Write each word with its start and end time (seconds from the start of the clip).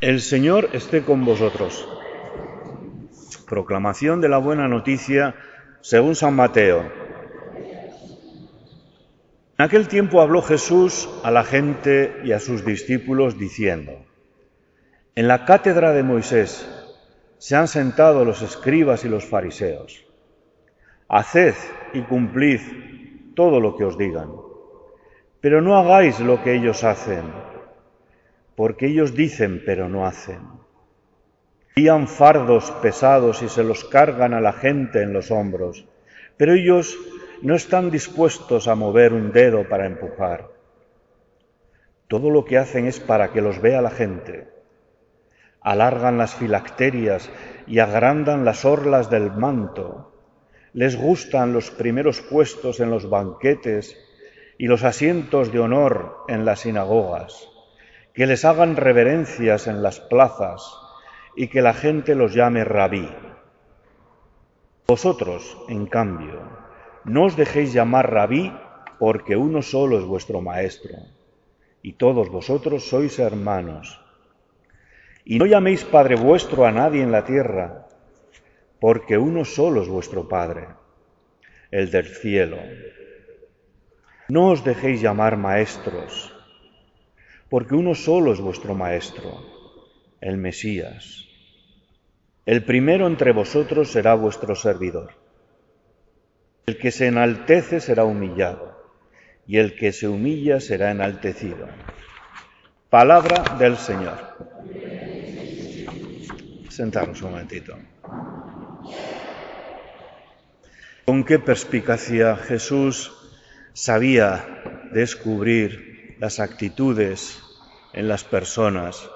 El 0.00 0.20
Señor 0.20 0.68
esté 0.74 1.02
con 1.02 1.24
vosotros. 1.24 1.88
Proclamación 3.48 4.20
de 4.20 4.28
la 4.28 4.38
buena 4.38 4.68
noticia 4.68 5.34
según 5.80 6.14
San 6.14 6.36
Mateo. 6.36 6.88
En 9.58 9.64
aquel 9.64 9.88
tiempo 9.88 10.20
habló 10.20 10.40
Jesús 10.40 11.08
a 11.24 11.32
la 11.32 11.42
gente 11.42 12.20
y 12.22 12.30
a 12.30 12.38
sus 12.38 12.64
discípulos 12.64 13.40
diciendo, 13.40 14.06
En 15.16 15.26
la 15.26 15.44
cátedra 15.44 15.92
de 15.92 16.04
Moisés 16.04 16.64
se 17.38 17.56
han 17.56 17.66
sentado 17.66 18.24
los 18.24 18.40
escribas 18.40 19.04
y 19.04 19.08
los 19.08 19.24
fariseos. 19.24 20.06
Haced 21.08 21.56
y 21.92 22.02
cumplid 22.02 22.60
todo 23.34 23.58
lo 23.58 23.74
que 23.74 23.84
os 23.84 23.98
digan, 23.98 24.30
pero 25.40 25.60
no 25.60 25.76
hagáis 25.76 26.20
lo 26.20 26.40
que 26.44 26.54
ellos 26.54 26.84
hacen 26.84 27.47
porque 28.58 28.86
ellos 28.86 29.14
dicen 29.14 29.62
pero 29.64 29.88
no 29.88 30.04
hacen. 30.04 30.40
Envían 31.76 32.08
fardos 32.08 32.72
pesados 32.82 33.40
y 33.42 33.48
se 33.48 33.62
los 33.62 33.84
cargan 33.84 34.34
a 34.34 34.40
la 34.40 34.52
gente 34.52 35.00
en 35.00 35.12
los 35.12 35.30
hombros, 35.30 35.86
pero 36.36 36.54
ellos 36.54 36.98
no 37.40 37.54
están 37.54 37.92
dispuestos 37.92 38.66
a 38.66 38.74
mover 38.74 39.12
un 39.12 39.30
dedo 39.30 39.68
para 39.68 39.86
empujar. 39.86 40.48
Todo 42.08 42.30
lo 42.30 42.44
que 42.44 42.58
hacen 42.58 42.88
es 42.88 42.98
para 42.98 43.30
que 43.30 43.42
los 43.42 43.60
vea 43.62 43.80
la 43.80 43.90
gente. 43.90 44.48
Alargan 45.60 46.18
las 46.18 46.34
filacterias 46.34 47.30
y 47.68 47.78
agrandan 47.78 48.44
las 48.44 48.64
orlas 48.64 49.08
del 49.08 49.30
manto. 49.30 50.20
Les 50.72 50.96
gustan 50.96 51.52
los 51.52 51.70
primeros 51.70 52.22
puestos 52.22 52.80
en 52.80 52.90
los 52.90 53.08
banquetes 53.08 53.96
y 54.58 54.66
los 54.66 54.82
asientos 54.82 55.52
de 55.52 55.60
honor 55.60 56.24
en 56.26 56.44
las 56.44 56.58
sinagogas 56.62 57.48
que 58.18 58.26
les 58.26 58.44
hagan 58.44 58.74
reverencias 58.74 59.68
en 59.68 59.80
las 59.80 60.00
plazas 60.00 60.76
y 61.36 61.46
que 61.46 61.62
la 61.62 61.72
gente 61.72 62.16
los 62.16 62.34
llame 62.34 62.64
rabí. 62.64 63.08
Vosotros, 64.88 65.56
en 65.68 65.86
cambio, 65.86 66.42
no 67.04 67.26
os 67.26 67.36
dejéis 67.36 67.72
llamar 67.72 68.10
rabí 68.10 68.52
porque 68.98 69.36
uno 69.36 69.62
solo 69.62 70.00
es 70.00 70.04
vuestro 70.04 70.40
maestro, 70.40 70.96
y 71.80 71.92
todos 71.92 72.28
vosotros 72.28 72.88
sois 72.88 73.20
hermanos. 73.20 74.00
Y 75.24 75.38
no 75.38 75.46
llaméis 75.46 75.84
Padre 75.84 76.16
vuestro 76.16 76.66
a 76.66 76.72
nadie 76.72 77.04
en 77.04 77.12
la 77.12 77.24
tierra, 77.24 77.86
porque 78.80 79.16
uno 79.16 79.44
solo 79.44 79.82
es 79.82 79.88
vuestro 79.88 80.26
Padre, 80.26 80.66
el 81.70 81.92
del 81.92 82.06
cielo. 82.06 82.58
No 84.26 84.48
os 84.48 84.64
dejéis 84.64 85.00
llamar 85.00 85.36
maestros, 85.36 86.34
porque 87.48 87.74
uno 87.74 87.94
solo 87.94 88.32
es 88.32 88.40
vuestro 88.40 88.74
Maestro, 88.74 89.42
el 90.20 90.36
Mesías. 90.36 91.24
El 92.44 92.64
primero 92.64 93.06
entre 93.06 93.32
vosotros 93.32 93.90
será 93.90 94.14
vuestro 94.14 94.54
servidor. 94.54 95.12
El 96.66 96.78
que 96.78 96.90
se 96.90 97.06
enaltece 97.06 97.80
será 97.80 98.04
humillado, 98.04 98.76
y 99.46 99.58
el 99.58 99.76
que 99.76 99.92
se 99.92 100.08
humilla 100.08 100.60
será 100.60 100.90
enaltecido. 100.90 101.68
Palabra 102.90 103.56
del 103.58 103.76
Señor. 103.76 104.18
Sentaros 106.68 107.22
un 107.22 107.30
momentito. 107.30 107.76
Con 111.06 111.24
qué 111.24 111.38
perspicacia 111.38 112.36
Jesús 112.36 113.14
sabía 113.72 114.88
descubrir 114.92 115.87
las 116.18 116.40
actitudes 116.40 117.42
en 117.92 118.08
las 118.08 118.24
personas. 118.24 119.08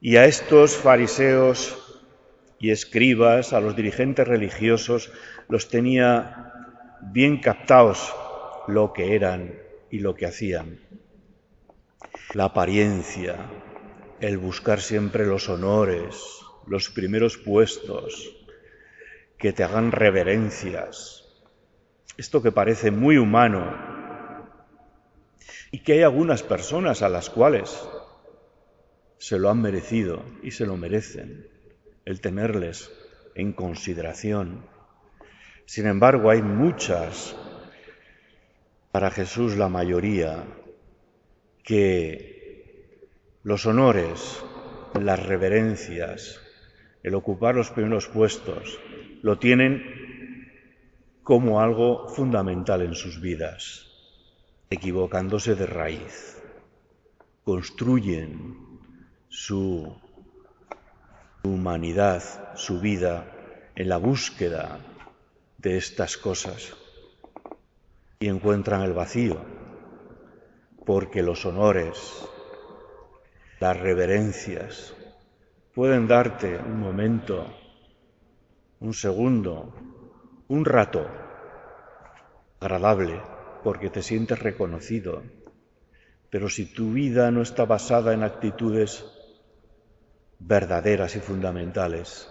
Y 0.00 0.16
a 0.16 0.24
estos 0.24 0.76
fariseos 0.76 1.76
y 2.58 2.70
escribas, 2.70 3.52
a 3.52 3.60
los 3.60 3.76
dirigentes 3.76 4.26
religiosos, 4.26 5.12
los 5.48 5.68
tenía 5.68 6.52
bien 7.00 7.40
captados 7.40 8.14
lo 8.66 8.92
que 8.92 9.14
eran 9.14 9.54
y 9.90 10.00
lo 10.00 10.14
que 10.14 10.26
hacían. 10.26 10.80
La 12.34 12.44
apariencia, 12.44 13.36
el 14.20 14.38
buscar 14.38 14.80
siempre 14.80 15.26
los 15.26 15.48
honores, 15.48 16.16
los 16.66 16.90
primeros 16.90 17.38
puestos, 17.38 18.36
que 19.38 19.52
te 19.52 19.64
hagan 19.64 19.92
reverencias. 19.92 21.26
Esto 22.16 22.42
que 22.42 22.52
parece 22.52 22.90
muy 22.90 23.16
humano 23.16 23.99
y 25.70 25.80
que 25.80 25.92
hay 25.94 26.02
algunas 26.02 26.42
personas 26.42 27.02
a 27.02 27.08
las 27.08 27.30
cuales 27.30 27.88
se 29.18 29.38
lo 29.38 29.50
han 29.50 29.62
merecido 29.62 30.24
y 30.42 30.50
se 30.50 30.66
lo 30.66 30.76
merecen 30.76 31.46
el 32.04 32.20
tenerles 32.20 32.90
en 33.34 33.52
consideración. 33.52 34.66
Sin 35.66 35.86
embargo, 35.86 36.30
hay 36.30 36.42
muchas, 36.42 37.36
para 38.90 39.10
Jesús 39.10 39.56
la 39.56 39.68
mayoría, 39.68 40.44
que 41.62 43.08
los 43.44 43.66
honores, 43.66 44.42
las 45.00 45.24
reverencias, 45.24 46.40
el 47.02 47.14
ocupar 47.14 47.54
los 47.54 47.70
primeros 47.70 48.08
puestos, 48.08 48.80
lo 49.22 49.38
tienen 49.38 49.84
como 51.22 51.60
algo 51.60 52.08
fundamental 52.08 52.82
en 52.82 52.94
sus 52.94 53.20
vidas 53.20 53.89
equivocándose 54.70 55.56
de 55.56 55.66
raíz. 55.66 56.40
Construyen 57.42 58.56
su 59.28 59.92
humanidad, 61.42 62.22
su 62.54 62.80
vida, 62.80 63.26
en 63.74 63.88
la 63.88 63.96
búsqueda 63.96 64.78
de 65.58 65.76
estas 65.76 66.16
cosas 66.16 66.76
y 68.20 68.28
encuentran 68.28 68.82
el 68.82 68.92
vacío, 68.92 69.40
porque 70.86 71.22
los 71.22 71.44
honores, 71.46 72.28
las 73.58 73.76
reverencias, 73.76 74.94
pueden 75.74 76.06
darte 76.06 76.58
un 76.58 76.78
momento, 76.78 77.46
un 78.80 78.94
segundo, 78.94 79.74
un 80.48 80.64
rato 80.64 81.08
agradable 82.60 83.20
porque 83.62 83.90
te 83.90 84.02
sientes 84.02 84.38
reconocido. 84.38 85.22
Pero 86.30 86.48
si 86.48 86.66
tu 86.66 86.92
vida 86.92 87.30
no 87.30 87.42
está 87.42 87.64
basada 87.64 88.14
en 88.14 88.22
actitudes 88.22 89.04
verdaderas 90.38 91.16
y 91.16 91.20
fundamentales, 91.20 92.28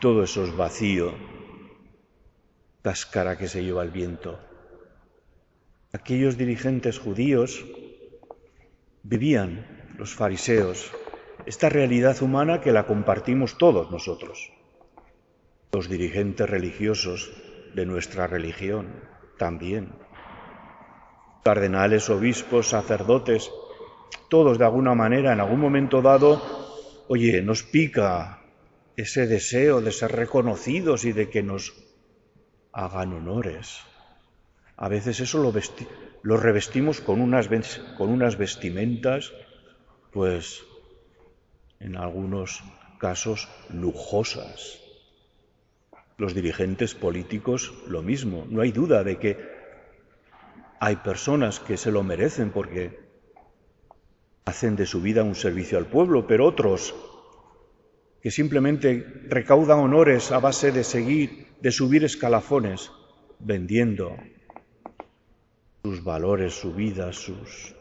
todo 0.00 0.22
eso 0.22 0.44
es 0.44 0.56
vacío, 0.56 1.14
cáscara 2.82 3.36
que 3.36 3.48
se 3.48 3.62
lleva 3.62 3.82
el 3.82 3.90
viento. 3.90 4.38
Aquellos 5.92 6.36
dirigentes 6.36 6.98
judíos 6.98 7.64
vivían, 9.02 9.94
los 9.98 10.14
fariseos, 10.14 10.90
esta 11.46 11.68
realidad 11.68 12.20
humana 12.22 12.60
que 12.60 12.72
la 12.72 12.86
compartimos 12.86 13.56
todos 13.56 13.90
nosotros, 13.90 14.52
los 15.72 15.88
dirigentes 15.88 16.48
religiosos 16.48 17.30
de 17.74 17.86
nuestra 17.86 18.26
religión 18.26 18.88
también 19.38 20.05
cardenales, 21.46 22.10
obispos, 22.10 22.70
sacerdotes, 22.70 23.52
todos 24.28 24.58
de 24.58 24.64
alguna 24.64 24.96
manera, 24.96 25.32
en 25.32 25.38
algún 25.38 25.60
momento 25.60 26.02
dado, 26.02 26.42
oye, 27.06 27.40
nos 27.40 27.62
pica 27.62 28.42
ese 28.96 29.28
deseo 29.28 29.80
de 29.80 29.92
ser 29.92 30.10
reconocidos 30.10 31.04
y 31.04 31.12
de 31.12 31.30
que 31.30 31.44
nos 31.44 31.72
hagan 32.72 33.12
honores. 33.12 33.78
A 34.76 34.88
veces 34.88 35.20
eso 35.20 35.38
lo, 35.38 36.36
revestimos 36.36 37.00
con 37.00 37.20
unas, 37.20 37.48
con 37.96 38.10
unas 38.10 38.36
vestimentas, 38.38 39.32
pues 40.10 40.64
en 41.78 41.96
algunos 41.96 42.64
casos 42.98 43.48
lujosas. 43.70 44.80
Los 46.18 46.34
dirigentes 46.34 46.96
políticos 46.96 47.72
lo 47.86 48.02
mismo. 48.02 48.44
No 48.50 48.62
hay 48.62 48.72
duda 48.72 49.04
de 49.04 49.18
que 49.18 49.55
hay 50.80 50.96
personas 50.96 51.60
que 51.60 51.76
se 51.76 51.90
lo 51.90 52.02
merecen 52.02 52.50
porque 52.50 53.00
hacen 54.44 54.76
de 54.76 54.86
su 54.86 55.00
vida 55.00 55.22
un 55.22 55.34
servicio 55.34 55.78
al 55.78 55.86
pueblo, 55.86 56.26
pero 56.26 56.46
otros 56.46 56.94
que 58.20 58.30
simplemente 58.30 59.04
recaudan 59.28 59.78
honores 59.78 60.32
a 60.32 60.40
base 60.40 60.72
de 60.72 60.84
seguir, 60.84 61.46
de 61.60 61.70
subir 61.70 62.04
escalafones, 62.04 62.90
vendiendo 63.38 64.16
sus 65.84 66.02
valores, 66.02 66.54
su 66.54 66.74
vida, 66.74 67.12
sus 67.12 67.74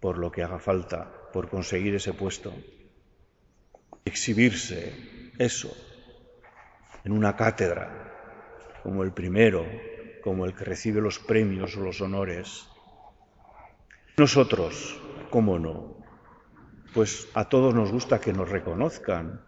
por 0.00 0.16
lo 0.16 0.32
que 0.32 0.42
haga 0.42 0.58
falta, 0.58 1.12
por 1.32 1.48
conseguir 1.48 1.94
ese 1.94 2.14
puesto. 2.14 2.52
Exhibirse, 4.04 5.32
eso, 5.38 5.70
en 7.04 7.12
una 7.12 7.36
cátedra, 7.36 8.80
como 8.82 9.02
el 9.02 9.12
primero, 9.12 9.66
como 10.20 10.46
el 10.46 10.54
que 10.54 10.64
recibe 10.64 11.00
los 11.00 11.18
premios 11.18 11.76
o 11.76 11.80
los 11.80 12.00
honores. 12.00 12.68
Nosotros, 14.16 14.98
¿cómo 15.30 15.58
no? 15.58 16.00
pues 16.92 17.28
a 17.34 17.48
todos 17.48 17.74
nos 17.74 17.92
gusta 17.92 18.20
que 18.20 18.32
nos 18.32 18.48
reconozcan, 18.48 19.40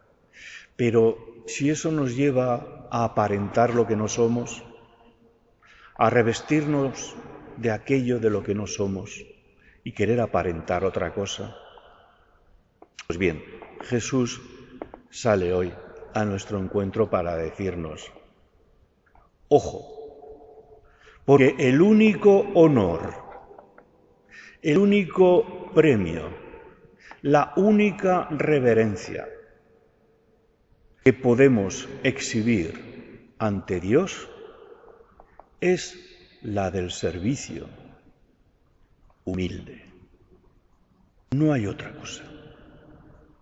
pero 0.77 1.19
si 1.47 1.71
eso 1.71 1.91
nos 1.91 2.17
lleva 2.17 2.87
a 2.91 3.05
aparentar 3.05 3.75
lo 3.75 3.87
que 3.87 3.97
no 3.97 4.09
somos, 4.09 4.63
a 5.97 6.11
revestirnos 6.11 7.15
de 7.57 7.71
aquello 7.71 8.19
de 8.19 8.31
lo 8.31 8.43
que 8.43 8.55
no 8.55 8.67
somos 8.67 9.25
y 9.85 9.93
querer 9.93 10.21
aparentar 10.21 10.85
otra 10.85 11.13
cosa, 11.13 11.57
pues 13.07 13.19
bien, 13.19 13.43
Jesús 13.83 14.41
sale 15.11 15.53
hoy 15.53 15.73
a 16.15 16.25
nuestro 16.25 16.59
encuentro 16.59 17.11
para 17.11 17.37
decirnos, 17.37 18.13
ojo, 19.49 20.02
porque 21.25 21.55
el 21.59 21.81
único 21.81 22.41
honor, 22.55 23.15
el 24.61 24.79
único 24.79 25.71
premio, 25.75 26.29
la 27.23 27.53
única 27.57 28.29
reverencia 28.31 29.29
que 31.05 31.13
podemos 31.13 31.89
exhibir 32.03 33.33
ante 33.39 33.81
Dios 33.81 34.29
es 35.61 35.99
la 36.43 36.71
del 36.71 36.91
servicio 36.91 37.69
humilde. 39.25 39.85
No 41.31 41.53
hay 41.53 41.67
otra 41.67 41.93
cosa. 41.95 42.25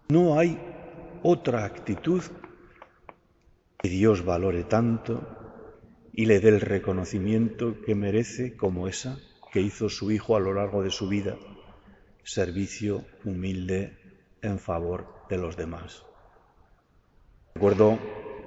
No 0.08 0.38
hay 0.38 0.58
otra 1.22 1.64
actitud 1.64 2.22
que 3.78 3.88
Dios 3.88 4.24
valore 4.24 4.64
tanto 4.64 5.39
y 6.12 6.26
le 6.26 6.40
dé 6.40 6.48
el 6.48 6.60
reconocimiento 6.60 7.80
que 7.82 7.94
merece 7.94 8.56
como 8.56 8.88
esa 8.88 9.18
que 9.52 9.60
hizo 9.60 9.88
su 9.88 10.10
Hijo 10.10 10.36
a 10.36 10.40
lo 10.40 10.54
largo 10.54 10.82
de 10.82 10.90
su 10.90 11.08
vida, 11.08 11.36
servicio 12.22 13.04
humilde 13.24 13.98
en 14.42 14.58
favor 14.58 15.06
de 15.28 15.38
los 15.38 15.56
demás. 15.56 16.04
Recuerdo 17.54 17.98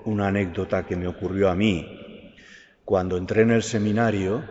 una 0.05 0.27
anécdota 0.27 0.85
que 0.85 0.95
me 0.95 1.07
ocurrió 1.07 1.49
a 1.49 1.55
mí. 1.55 2.33
Cuando 2.85 3.17
entré 3.17 3.43
en 3.43 3.51
el 3.51 3.63
seminario, 3.63 4.43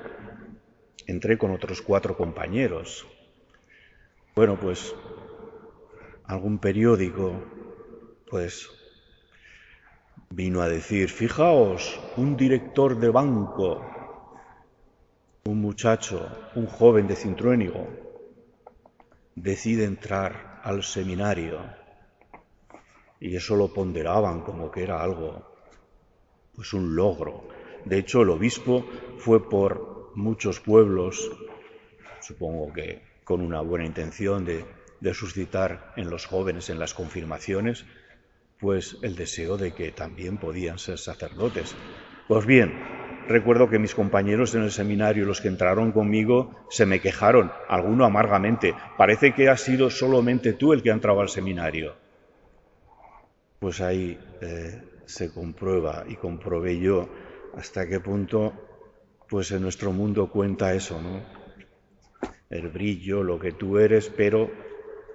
entré 1.07 1.39
con 1.39 1.51
otros 1.51 1.83
cuatro 1.83 2.17
compañeros. 2.17 3.07
Bueno, 4.35 4.59
pues 4.59 4.95
algún 6.25 6.59
periódico, 6.59 7.43
pues 8.31 8.71
vino 10.35 10.63
a 10.63 10.69
decir, 10.69 11.11
fijaos, 11.11 12.01
un 12.17 12.37
director 12.37 12.99
de 12.99 13.11
banco, 13.11 13.85
un 15.45 15.61
muchacho, 15.61 16.27
un 16.55 16.67
joven 16.67 17.07
de 17.07 17.17
Cintruénigo, 17.17 17.87
decide 19.35 19.85
entrar 19.85 20.61
al 20.63 20.83
seminario 20.83 21.61
y 23.21 23.37
eso 23.37 23.57
lo 23.57 23.73
ponderaban 23.73 24.41
como 24.41 24.71
que 24.71 24.83
era 24.83 25.03
algo, 25.03 25.47
pues 26.55 26.73
un 26.73 26.97
logro. 26.97 27.49
De 27.85 27.99
hecho, 27.99 28.23
el 28.23 28.31
obispo 28.31 28.87
fue 29.19 29.49
por 29.49 30.13
muchos 30.15 30.61
pueblos, 30.61 31.31
supongo 32.21 32.73
que 32.73 33.03
con 33.25 33.43
una 33.43 33.61
buena 33.61 33.85
intención 33.85 34.45
de, 34.45 34.65
de 35.01 35.15
suscitar 35.15 35.93
en 35.97 36.09
los 36.09 36.27
jóvenes, 36.27 36.71
en 36.71 36.79
las 36.79 36.95
confirmaciones, 36.95 37.85
pues 38.63 38.97
el 39.03 39.17
deseo 39.17 39.57
de 39.57 39.73
que 39.73 39.91
también 39.91 40.39
podían 40.39 40.79
ser 40.79 40.97
sacerdotes. 40.97 41.77
Pues 42.29 42.47
bien, 42.47 42.73
recuerdo 43.27 43.69
que 43.69 43.81
mis 43.81 43.93
compañeros 43.93 44.55
en 44.55 44.63
el 44.63 44.71
seminario, 44.71 45.27
los 45.27 45.41
que 45.41 45.49
entraron 45.49 45.91
conmigo, 45.91 46.55
se 46.71 46.87
me 46.87 47.01
quejaron, 47.01 47.51
alguno 47.69 48.05
amargamente. 48.05 48.77
Parece 48.97 49.35
que 49.35 49.49
has 49.49 49.63
sido 49.63 49.91
solamente 49.91 50.53
tú 50.53 50.73
el 50.73 50.81
que 50.81 50.91
ha 50.91 50.95
entrado 50.95 51.21
al 51.21 51.29
seminario. 51.29 51.97
Pues 53.59 53.81
ahí 53.81 54.17
eh, 54.41 54.81
se 55.07 55.33
comprueba 55.33 56.05
y 56.09 56.15
comprobé 56.15 56.79
yo 56.79 57.09
hasta 57.57 57.89
qué 57.89 57.99
punto, 57.99 58.53
pues 59.29 59.51
en 59.51 59.63
nuestro 59.63 59.91
mundo 59.91 60.31
cuenta 60.31 60.73
eso, 60.73 61.03
¿no? 61.03 61.21
El 62.49 62.69
brillo, 62.69 63.25
lo 63.25 63.41
que 63.41 63.51
tú 63.51 63.79
eres, 63.79 64.09
pero 64.09 64.53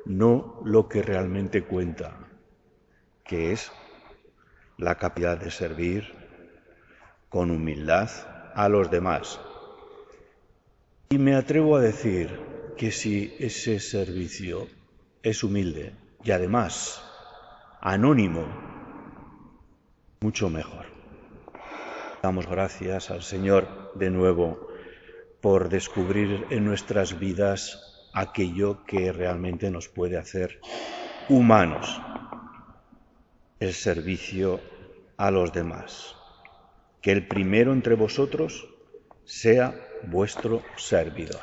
no 0.05 0.61
lo 0.65 0.89
que 0.89 1.01
realmente 1.01 1.61
cuenta 1.61 2.26
que 3.27 3.51
es 3.51 3.71
la 4.77 4.95
capacidad 4.95 5.37
de 5.37 5.51
servir 5.51 6.13
con 7.29 7.51
humildad 7.51 8.09
a 8.55 8.69
los 8.69 8.89
demás. 8.89 9.39
Y 11.09 11.17
me 11.17 11.35
atrevo 11.35 11.75
a 11.77 11.81
decir 11.81 12.39
que 12.77 12.91
si 12.91 13.35
ese 13.39 13.79
servicio 13.79 14.67
es 15.23 15.43
humilde 15.43 15.93
y 16.23 16.31
además 16.31 17.03
anónimo, 17.81 18.45
mucho 20.19 20.49
mejor. 20.49 20.85
Damos 22.21 22.47
gracias 22.47 23.11
al 23.11 23.23
Señor 23.23 23.91
de 23.95 24.09
nuevo 24.09 24.67
por 25.41 25.69
descubrir 25.69 26.45
en 26.49 26.65
nuestras 26.65 27.19
vidas 27.19 28.09
aquello 28.13 28.83
que 28.85 29.11
realmente 29.11 29.69
nos 29.69 29.87
puede 29.87 30.17
hacer 30.17 30.59
humanos, 31.29 32.01
el 33.59 33.73
servicio 33.73 34.59
a 35.17 35.31
los 35.31 35.51
demás. 35.51 36.15
Que 37.01 37.11
el 37.11 37.27
primero 37.27 37.73
entre 37.73 37.95
vosotros 37.95 38.67
sea 39.25 39.75
vuestro 40.03 40.61
servidor. 40.77 41.41